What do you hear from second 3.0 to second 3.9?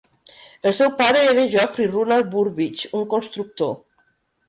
un constructor.